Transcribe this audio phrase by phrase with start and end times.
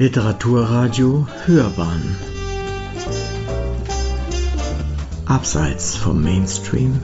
[0.00, 2.16] Literaturradio Hörbahn.
[5.26, 7.00] Abseits vom Mainstream.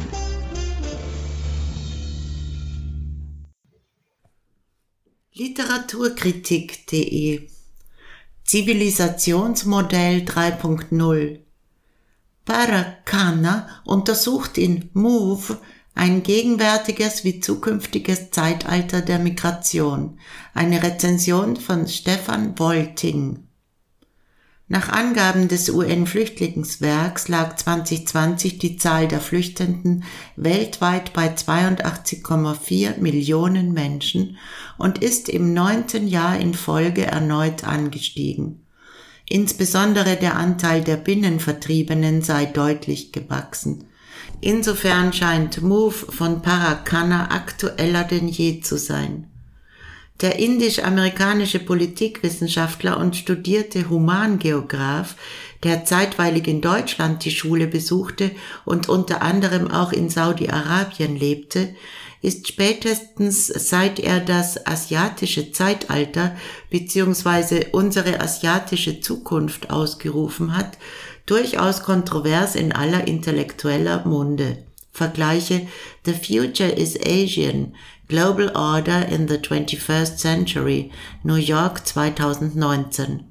[5.33, 7.49] Literaturkritik.de
[8.45, 11.41] Zivilisationsmodell 3.0
[12.45, 15.59] Paracana untersucht in Move
[15.95, 20.19] ein gegenwärtiges wie zukünftiges Zeitalter der Migration.
[20.53, 23.45] Eine Rezension von Stefan Wolting.
[24.67, 30.05] Nach Angaben des UN-Flüchtlingswerks lag 2020 die Zahl der Flüchtenden
[30.37, 34.39] weltweit bei 82,4 Millionen Menschen
[34.79, 38.65] und ist im neunten Jahr in Folge erneut angestiegen.
[39.29, 43.85] Insbesondere der Anteil der Binnenvertriebenen sei deutlich gewachsen.
[44.45, 49.31] Insofern scheint Move von Parakana aktueller denn je zu sein.
[50.21, 55.17] Der indisch-amerikanische Politikwissenschaftler und studierte Humangeograph,
[55.63, 58.33] der zeitweilig in Deutschland die Schule besuchte
[58.67, 61.75] und unter anderem auch in Saudi-Arabien lebte,
[62.21, 66.37] ist spätestens seit er das asiatische Zeitalter
[66.69, 67.69] bzw.
[67.73, 70.77] unsere asiatische Zukunft ausgerufen hat,
[71.27, 74.65] durchaus kontrovers in aller intellektueller Munde.
[74.93, 75.67] Vergleiche
[76.05, 77.75] The Future is Asian,
[78.09, 80.91] Global Order in the 21st Century,
[81.23, 83.25] New York 2019.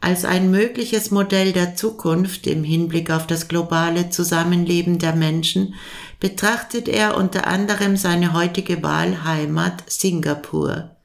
[0.00, 5.74] Als ein mögliches Modell der Zukunft im Hinblick auf das globale Zusammenleben der Menschen
[6.20, 10.96] betrachtet er unter anderem seine heutige Wahlheimat Singapur.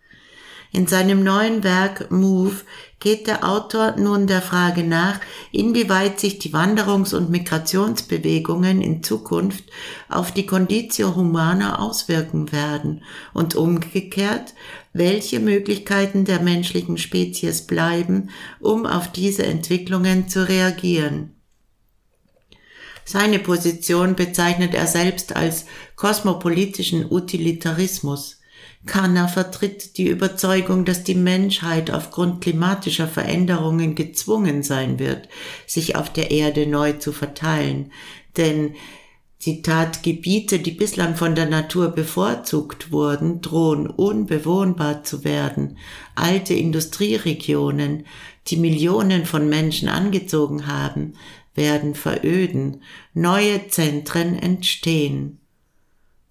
[0.76, 2.56] In seinem neuen Werk Move
[3.00, 5.20] geht der Autor nun der Frage nach,
[5.52, 9.66] inwieweit sich die Wanderungs- und Migrationsbewegungen in Zukunft
[10.10, 13.04] auf die Conditio Humana auswirken werden
[13.36, 14.56] und umgekehrt,
[14.94, 21.36] welche Möglichkeiten der menschlichen Spezies bleiben, um auf diese Entwicklungen zu reagieren.
[23.06, 28.40] Seine Position bezeichnet er selbst als kosmopolitischen Utilitarismus.
[28.86, 35.30] Kanner vertritt die Überzeugung, dass die Menschheit aufgrund klimatischer Veränderungen gezwungen sein wird,
[35.66, 37.92] sich auf der Erde neu zu verteilen.
[38.36, 38.76] Denn
[39.40, 45.78] Zitat, Gebiete, die bislang von der Natur bevorzugt wurden, drohen unbewohnbar zu werden.
[46.16, 48.06] Alte Industrieregionen,
[48.48, 51.16] die Millionen von Menschen angezogen haben,
[51.56, 52.84] werden veröden.
[53.14, 55.40] Neue Zentren entstehen.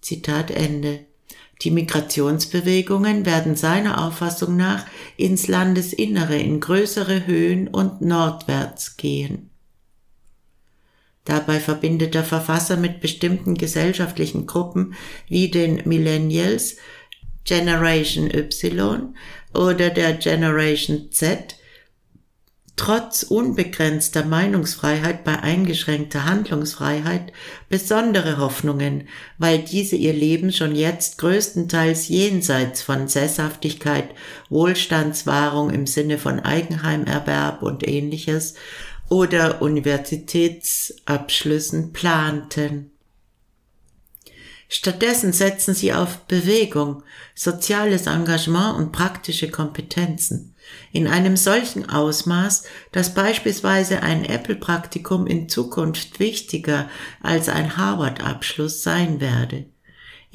[0.01, 1.05] Zitat Ende.
[1.63, 4.85] Die Migrationsbewegungen werden seiner Auffassung nach
[5.15, 9.49] ins Landesinnere in größere Höhen und nordwärts gehen.
[11.25, 14.93] Dabei verbindet der Verfasser mit bestimmten gesellschaftlichen Gruppen
[15.29, 16.75] wie den Millennials,
[17.45, 19.15] Generation Y
[19.53, 21.57] oder der Generation Z
[22.75, 27.31] trotz unbegrenzter Meinungsfreiheit bei eingeschränkter Handlungsfreiheit
[27.69, 29.07] besondere Hoffnungen,
[29.37, 34.09] weil diese ihr Leben schon jetzt größtenteils jenseits von Sesshaftigkeit,
[34.49, 38.55] Wohlstandswahrung im Sinne von Eigenheimerwerb und ähnliches
[39.07, 42.89] oder Universitätsabschlüssen planten.
[44.67, 47.03] Stattdessen setzen sie auf Bewegung,
[47.35, 50.52] soziales Engagement und praktische Kompetenzen
[50.91, 56.89] in einem solchen Ausmaß, dass beispielsweise ein Apple-Praktikum in Zukunft wichtiger
[57.21, 59.65] als ein Harvard-Abschluss sein werde.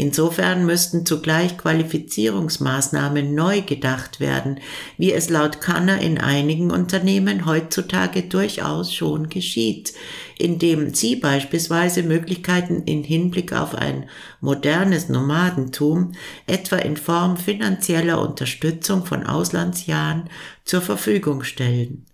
[0.00, 4.60] Insofern müssten zugleich Qualifizierungsmaßnahmen neu gedacht werden,
[4.96, 9.94] wie es laut Kanner in einigen Unternehmen heutzutage durchaus schon geschieht,
[10.38, 14.08] indem sie beispielsweise Möglichkeiten in Hinblick auf ein
[14.40, 16.12] modernes Nomadentum,
[16.46, 20.30] etwa in Form finanzieller Unterstützung von Auslandsjahren,
[20.64, 22.07] zur Verfügung stellen.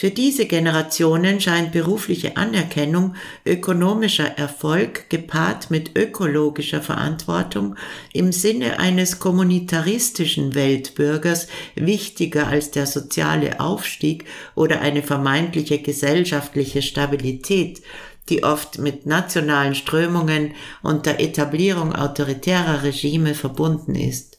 [0.00, 7.76] Für diese Generationen scheint berufliche Anerkennung, ökonomischer Erfolg gepaart mit ökologischer Verantwortung
[8.14, 14.24] im Sinne eines kommunitaristischen Weltbürgers wichtiger als der soziale Aufstieg
[14.54, 17.82] oder eine vermeintliche gesellschaftliche Stabilität,
[18.30, 24.29] die oft mit nationalen Strömungen und der Etablierung autoritärer Regime verbunden ist.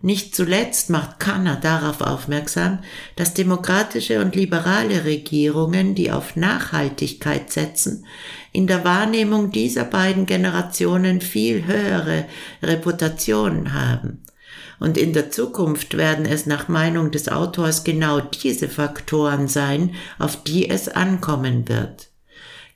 [0.00, 2.78] Nicht zuletzt macht Kanner darauf aufmerksam,
[3.16, 8.06] dass demokratische und liberale Regierungen, die auf Nachhaltigkeit setzen,
[8.52, 12.26] in der Wahrnehmung dieser beiden Generationen viel höhere
[12.62, 14.22] Reputationen haben.
[14.78, 20.44] Und in der Zukunft werden es nach Meinung des Autors genau diese Faktoren sein, auf
[20.44, 22.10] die es ankommen wird.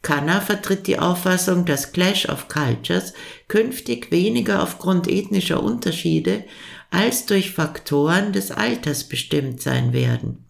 [0.03, 3.13] Kanner vertritt die Auffassung, dass Clash of Cultures
[3.47, 6.43] künftig weniger aufgrund ethnischer Unterschiede
[6.93, 10.45] als durch Faktoren des Alters bestimmt sein werden.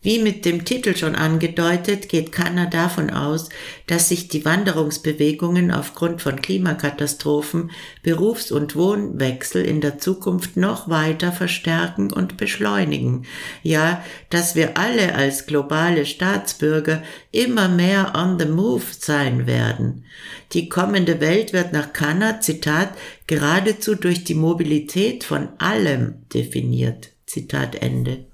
[0.00, 3.48] Wie mit dem Titel schon angedeutet, geht Kanner davon aus,
[3.88, 7.72] dass sich die Wanderungsbewegungen aufgrund von Klimakatastrophen,
[8.04, 13.26] Berufs- und Wohnwechsel in der Zukunft noch weiter verstärken und beschleunigen.
[13.64, 17.02] Ja, dass wir alle als globale Staatsbürger
[17.32, 20.04] immer mehr on the move sein werden.
[20.52, 22.90] Die kommende Welt wird nach Kanner, Zitat,
[23.26, 27.10] geradezu durch die Mobilität von allem definiert.
[27.26, 28.27] Zitat Ende.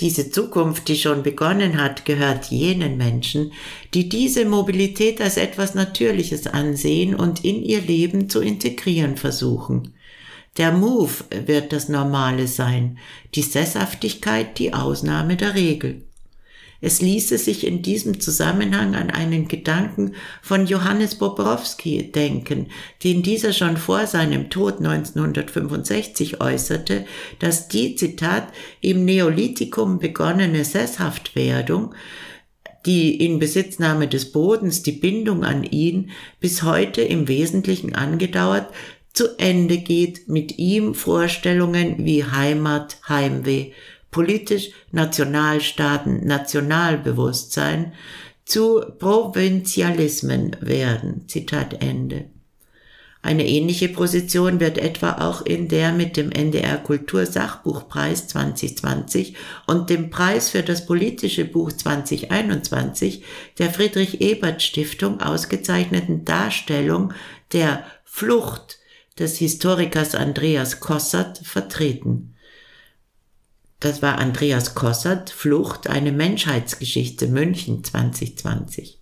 [0.00, 3.52] Diese Zukunft, die schon begonnen hat, gehört jenen Menschen,
[3.94, 9.94] die diese Mobilität als etwas Natürliches ansehen und in ihr Leben zu integrieren versuchen.
[10.56, 11.12] Der Move
[11.46, 12.98] wird das Normale sein,
[13.34, 16.07] die Sesshaftigkeit die Ausnahme der Regel.
[16.80, 22.68] Es ließe sich in diesem Zusammenhang an einen Gedanken von Johannes Bobrowski denken,
[23.02, 27.04] den dieser schon vor seinem Tod 1965 äußerte,
[27.40, 31.94] dass die, Zitat, im Neolithikum begonnene Sesshaftwerdung
[32.86, 38.72] die Inbesitznahme des Bodens, die Bindung an ihn, bis heute im Wesentlichen angedauert,
[39.12, 43.72] zu Ende geht mit ihm Vorstellungen wie Heimat, Heimweh,
[44.10, 47.92] politisch Nationalstaaten, Nationalbewusstsein
[48.44, 51.28] zu Provinzialismen werden.
[51.28, 52.26] Zitat Ende.
[53.20, 59.34] Eine ähnliche Position wird etwa auch in der mit dem NDR Kultursachbuchpreis 2020
[59.66, 63.24] und dem Preis für das politische Buch 2021
[63.58, 67.12] der Friedrich Ebert Stiftung ausgezeichneten Darstellung
[67.52, 68.78] der Flucht
[69.18, 72.34] des Historikers Andreas Kossert vertreten.
[73.80, 79.00] Das war Andreas Kossert, Flucht, eine Menschheitsgeschichte, München 2020.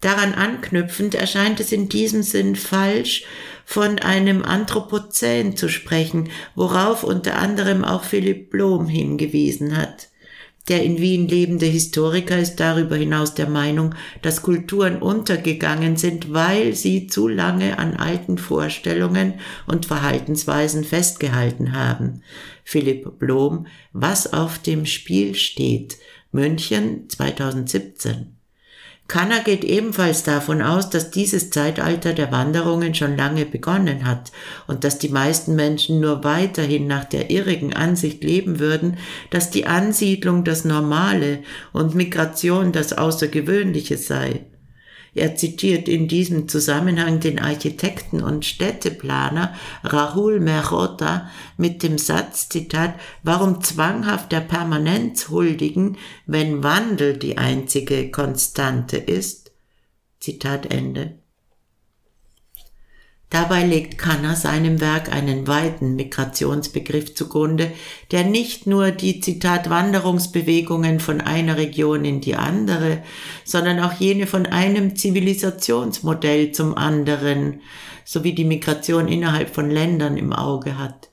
[0.00, 3.24] Daran anknüpfend erscheint es in diesem Sinn falsch,
[3.64, 10.08] von einem Anthropozän zu sprechen, worauf unter anderem auch Philipp Blom hingewiesen hat.
[10.68, 16.74] Der in Wien lebende Historiker ist darüber hinaus der Meinung, dass Kulturen untergegangen sind, weil
[16.74, 19.34] sie zu lange an alten Vorstellungen
[19.66, 22.22] und Verhaltensweisen festgehalten haben.
[22.64, 25.98] Philipp Blom, Was auf dem Spiel steht,
[26.32, 28.35] München 2017.
[29.08, 34.32] Kanner geht ebenfalls davon aus, dass dieses Zeitalter der Wanderungen schon lange begonnen hat
[34.66, 38.98] und dass die meisten Menschen nur weiterhin nach der irrigen Ansicht leben würden,
[39.30, 44.40] dass die Ansiedlung das Normale und Migration das Außergewöhnliche sei.
[45.16, 52.94] Er zitiert in diesem Zusammenhang den Architekten und Städteplaner Rahul Mehrotra mit dem Satz, Zitat,
[53.22, 55.96] warum zwanghaft der Permanenz huldigen,
[56.26, 59.52] wenn Wandel die einzige Konstante ist?
[60.20, 61.18] Zitat Ende.
[63.30, 67.72] Dabei legt Kanner seinem Werk einen weiten Migrationsbegriff zugrunde,
[68.12, 73.02] der nicht nur die Zitat Wanderungsbewegungen von einer Region in die andere,
[73.44, 77.62] sondern auch jene von einem Zivilisationsmodell zum anderen
[78.04, 81.10] sowie die Migration innerhalb von Ländern im Auge hat.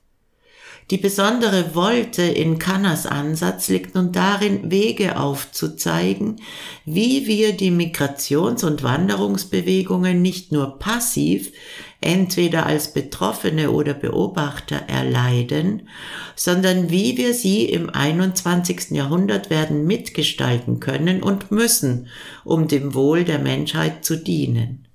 [0.91, 6.41] Die besondere Wolte in Kanners Ansatz liegt nun darin, Wege aufzuzeigen,
[6.85, 11.53] wie wir die Migrations- und Wanderungsbewegungen nicht nur passiv,
[12.01, 15.87] entweder als Betroffene oder Beobachter erleiden,
[16.35, 18.91] sondern wie wir sie im 21.
[18.91, 22.07] Jahrhundert werden mitgestalten können und müssen,
[22.43, 24.85] um dem Wohl der Menschheit zu dienen.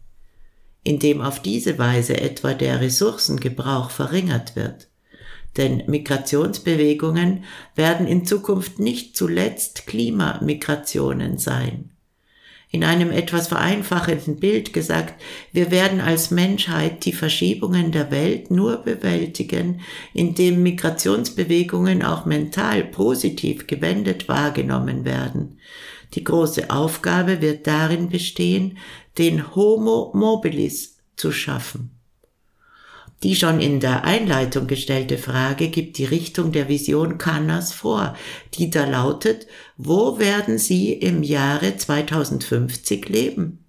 [0.84, 4.87] Indem auf diese Weise etwa der Ressourcengebrauch verringert wird
[5.58, 11.90] denn Migrationsbewegungen werden in Zukunft nicht zuletzt Klimamigrationen sein.
[12.70, 15.20] In einem etwas vereinfachenden Bild gesagt,
[15.52, 19.80] wir werden als Menschheit die Verschiebungen der Welt nur bewältigen,
[20.12, 25.58] indem Migrationsbewegungen auch mental positiv gewendet wahrgenommen werden.
[26.14, 28.76] Die große Aufgabe wird darin bestehen,
[29.16, 31.97] den Homo mobilis zu schaffen.
[33.24, 38.14] Die schon in der Einleitung gestellte Frage gibt die Richtung der Vision Kanners vor,
[38.54, 43.64] die da lautet, wo werden Sie im Jahre 2050 leben?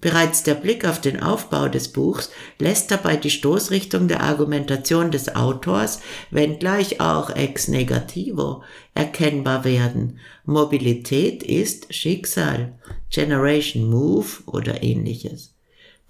[0.00, 5.36] Bereits der Blick auf den Aufbau des Buchs lässt dabei die Stoßrichtung der Argumentation des
[5.36, 8.62] Autors, wenngleich auch ex negativo,
[8.94, 10.18] erkennbar werden.
[10.44, 12.78] Mobilität ist Schicksal,
[13.10, 15.54] Generation Move oder ähnliches.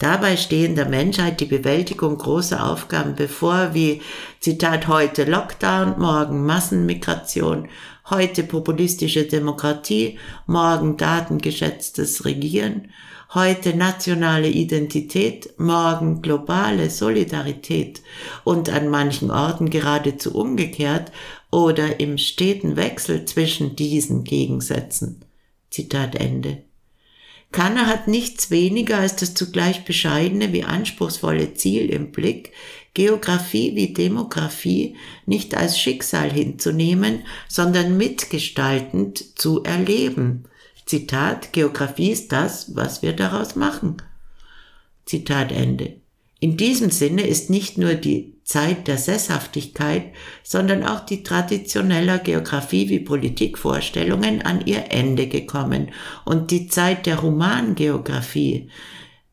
[0.00, 4.00] Dabei stehen der Menschheit die Bewältigung großer Aufgaben bevor, wie
[4.40, 7.68] Zitat heute Lockdown, morgen Massenmigration,
[8.08, 12.92] heute populistische Demokratie, morgen datengeschätztes Regieren,
[13.34, 18.00] heute nationale Identität, morgen globale Solidarität
[18.44, 21.12] und an manchen Orten geradezu umgekehrt
[21.50, 25.26] oder im steten Wechsel zwischen diesen Gegensätzen.
[25.68, 26.69] Zitat Ende.
[27.52, 32.52] Kanner hat nichts weniger als das zugleich bescheidene wie anspruchsvolle Ziel im Blick,
[32.94, 40.44] Geographie wie Demografie nicht als Schicksal hinzunehmen, sondern mitgestaltend zu erleben.
[40.86, 43.96] Zitat, Geographie ist das, was wir daraus machen.
[45.04, 45.99] Zitat Ende.
[46.40, 52.88] In diesem Sinne ist nicht nur die Zeit der Sesshaftigkeit, sondern auch die traditioneller Geographie
[52.88, 55.92] wie Politikvorstellungen an ihr Ende gekommen
[56.24, 58.70] und die Zeit der Humangeographie,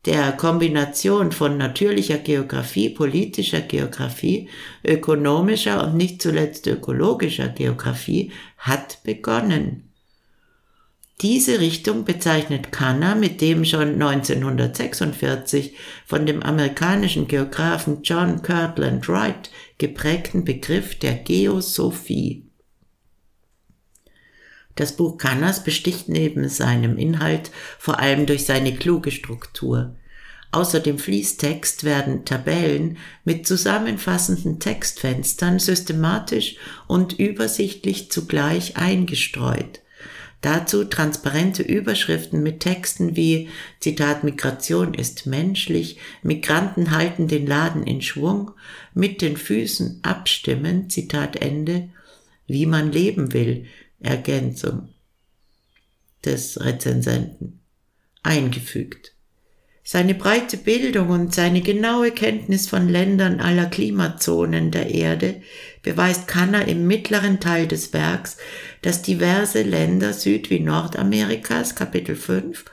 [0.05, 4.49] der Kombination von natürlicher Geographie, politischer Geographie,
[4.85, 9.86] ökonomischer und nicht zuletzt ökologischer Geographie hat begonnen.
[11.21, 19.49] Diese Richtung bezeichnet Kanner mit dem schon 1946 von dem amerikanischen Geographen John Kirtland Wright
[19.79, 22.43] geprägten Begriff der Geosophie.
[24.75, 29.95] Das Buch Kanners besticht neben seinem Inhalt vor allem durch seine kluge Struktur.
[30.51, 39.81] Außer dem Fließtext werden Tabellen mit zusammenfassenden Textfenstern systematisch und übersichtlich zugleich eingestreut.
[40.41, 48.01] Dazu transparente Überschriften mit Texten wie Zitat Migration ist menschlich, Migranten halten den Laden in
[48.01, 48.51] Schwung,
[48.93, 51.89] mit den Füßen abstimmen, Zitat Ende,
[52.45, 53.65] wie man leben will,
[53.99, 54.89] Ergänzung
[56.23, 57.59] des Rezensenten
[58.21, 59.16] eingefügt.
[59.89, 65.41] Seine breite Bildung und seine genaue Kenntnis von Ländern aller Klimazonen der Erde
[65.81, 68.35] beweist Kanner im mittleren Teil des Werks,
[68.81, 72.65] dass diverse Länder Süd- wie Nordamerikas Kapitel 5,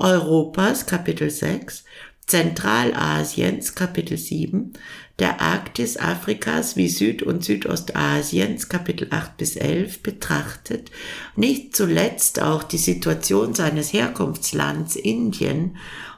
[0.00, 1.84] Europas Kapitel 6,
[2.26, 4.72] Zentralasiens Kapitel 7,
[5.20, 10.90] der Arktis Afrikas wie Süd- und Südostasiens Kapitel 8 bis 11 betrachtet,
[11.36, 15.76] nicht zuletzt auch die Situation seines Herkunftslands Indien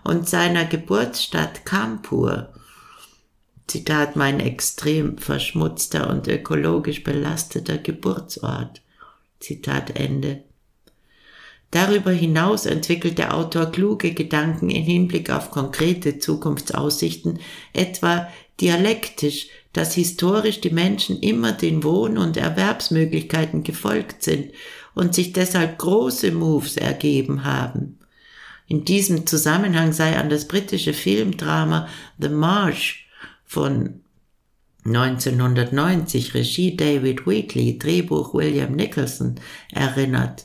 [0.09, 2.49] und seiner Geburtsstadt Kanpur.
[3.67, 8.81] Zitat mein extrem verschmutzter und ökologisch belasteter Geburtsort.
[9.39, 10.45] Zitat Ende.
[11.71, 17.41] Darüber hinaus entwickelt der Autor kluge Gedanken in Hinblick auf konkrete Zukunftsaussichten,
[17.75, 18.29] etwa
[18.63, 24.53] dialektisch, dass historisch die Menschen immer den Wohn- und Erwerbsmöglichkeiten gefolgt sind
[24.95, 27.98] und sich deshalb große Moves ergeben haben.
[28.69, 33.09] In diesem Zusammenhang sei an das britische Filmdrama The Marsh
[33.45, 34.03] von
[34.85, 39.41] 1990 Regie David Wheatley, Drehbuch William Nicholson
[39.73, 40.45] erinnert,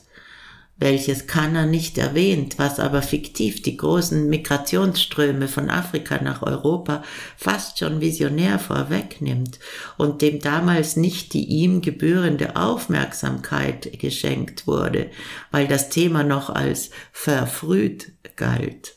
[0.76, 7.04] welches Kanner nicht erwähnt, was aber fiktiv die großen Migrationsströme von Afrika nach Europa
[7.36, 9.60] fast schon visionär vorwegnimmt
[9.98, 15.10] und dem damals nicht die ihm gebührende Aufmerksamkeit geschenkt wurde,
[15.52, 18.93] weil das Thema noch als verfrüht galt.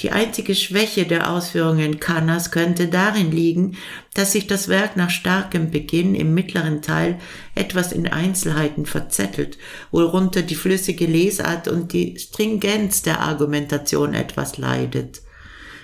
[0.00, 3.76] Die einzige Schwäche der Ausführungen Kannas könnte darin liegen,
[4.14, 7.18] dass sich das Werk nach starkem Beginn im mittleren Teil
[7.56, 9.58] etwas in Einzelheiten verzettelt,
[9.90, 15.22] worunter die flüssige Lesart und die Stringenz der Argumentation etwas leidet.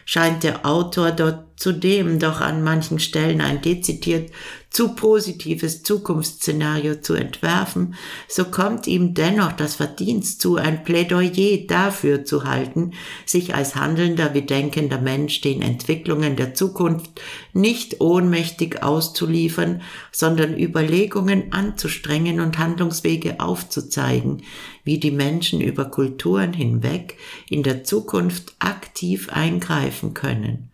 [0.04, 4.30] Scheint der Autor dort zudem doch an manchen Stellen ein dezidiert
[4.74, 7.94] zu positives Zukunftsszenario zu entwerfen,
[8.26, 12.90] so kommt ihm dennoch das Verdienst zu, ein Plädoyer dafür zu halten,
[13.24, 17.20] sich als handelnder wie denkender Mensch den Entwicklungen der Zukunft
[17.52, 19.80] nicht ohnmächtig auszuliefern,
[20.10, 24.42] sondern Überlegungen anzustrengen und Handlungswege aufzuzeigen,
[24.82, 27.16] wie die Menschen über Kulturen hinweg
[27.48, 30.73] in der Zukunft aktiv eingreifen können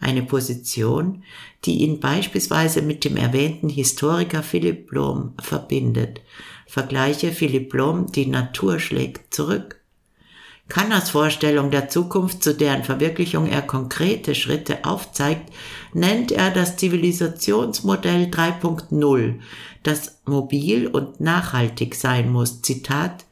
[0.00, 1.22] eine Position,
[1.64, 6.20] die ihn beispielsweise mit dem erwähnten Historiker Philipp Blom verbindet.
[6.66, 9.80] Vergleiche Philipp Blom, die Natur schlägt zurück.
[10.68, 15.52] Kanners Vorstellung der Zukunft, zu deren Verwirklichung er konkrete Schritte aufzeigt,
[15.92, 19.38] nennt er das Zivilisationsmodell 3.0,
[19.84, 22.62] das mobil und nachhaltig sein muss.
[22.62, 23.25] Zitat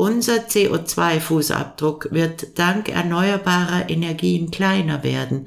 [0.00, 5.46] unser CO2-Fußabdruck wird dank erneuerbarer Energien kleiner werden,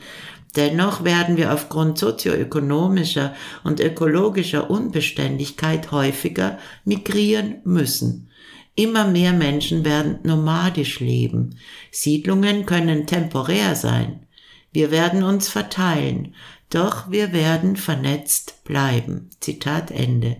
[0.55, 3.33] Dennoch werden wir aufgrund sozioökonomischer
[3.63, 8.29] und ökologischer Unbeständigkeit häufiger migrieren müssen.
[8.75, 11.57] Immer mehr Menschen werden nomadisch leben.
[11.91, 14.27] Siedlungen können temporär sein.
[14.71, 16.35] Wir werden uns verteilen,
[16.69, 19.29] doch wir werden vernetzt bleiben.
[19.39, 20.37] Zitat Ende.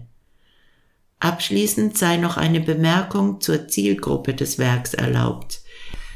[1.24, 5.62] Abschließend sei noch eine Bemerkung zur Zielgruppe des Werks erlaubt.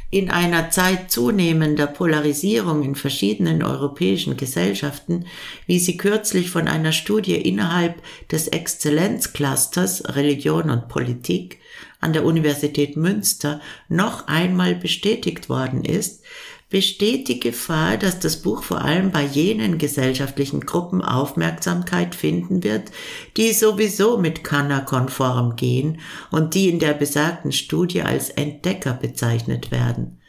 [0.10, 5.26] In einer Zeit zunehmender Polarisierung in verschiedenen europäischen Gesellschaften,
[5.66, 8.02] wie sie kürzlich von einer Studie innerhalb
[8.34, 11.60] des Exzellenzclusters Religion und Politik
[12.02, 16.22] an der Universität Münster noch einmal bestätigt worden ist,
[16.70, 22.92] besteht die Gefahr, dass das Buch vor allem bei jenen gesellschaftlichen Gruppen Aufmerksamkeit finden wird,
[23.38, 29.72] die sowieso mit Kanner konform gehen und die in der besagten Studie als Entdecker bezeichnet
[29.72, 30.20] werden.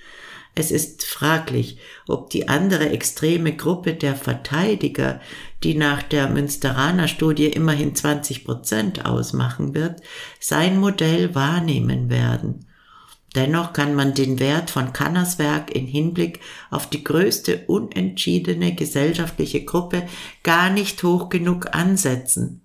[0.54, 1.78] Es ist fraglich,
[2.08, 5.20] ob die andere extreme Gruppe der Verteidiger,
[5.62, 10.00] die nach der Münsteraner Studie immerhin 20 Prozent ausmachen wird,
[10.40, 12.67] sein Modell wahrnehmen werden.
[13.34, 19.64] Dennoch kann man den Wert von Kanners Werk in Hinblick auf die größte unentschiedene gesellschaftliche
[19.64, 20.06] Gruppe
[20.42, 22.62] gar nicht hoch genug ansetzen.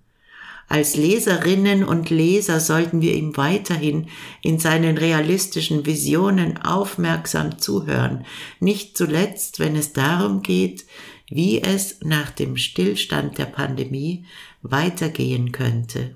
[0.70, 4.08] Als Leserinnen und Leser sollten wir ihm weiterhin
[4.42, 8.26] in seinen realistischen Visionen aufmerksam zuhören,
[8.60, 10.86] nicht zuletzt, wenn es darum geht,
[11.28, 14.26] wie es nach dem Stillstand der Pandemie
[14.62, 16.16] weitergehen könnte.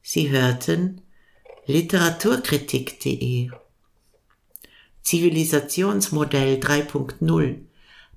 [0.00, 1.02] Sie hörten
[1.66, 3.50] literaturkritik.de
[5.02, 7.56] Zivilisationsmodell 3.0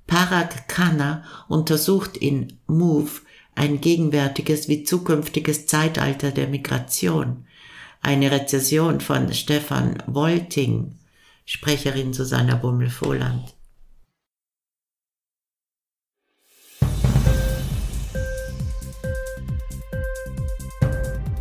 [0.06, 3.10] Parag Khanna untersucht in Move
[3.56, 7.48] ein gegenwärtiges wie zukünftiges Zeitalter der Migration.
[8.02, 10.98] Eine Rezession von Stefan Wolting,
[11.46, 13.56] Sprecherin Susanna Bummel-Voland.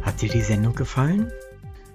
[0.03, 1.31] Hat dir die Sendung gefallen?